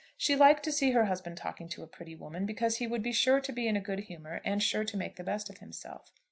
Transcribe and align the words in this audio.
She 0.17 0.35
liked 0.35 0.63
to 0.63 0.71
see 0.71 0.93
her 0.93 1.05
husband 1.05 1.37
talking 1.37 1.69
to 1.69 1.83
a 1.83 1.87
pretty 1.87 2.15
woman, 2.15 2.47
because 2.47 2.77
he 2.77 2.87
would 2.87 3.03
be 3.03 3.11
sure 3.11 3.39
to 3.39 3.51
be 3.51 3.67
in 3.67 3.77
a 3.77 3.79
good 3.79 3.99
humour 3.99 4.41
and 4.43 4.63
sure 4.63 4.83
to 4.83 4.97
make 4.97 5.15
the 5.15 5.23
best 5.23 5.47
of 5.47 5.59
himself. 5.59 6.11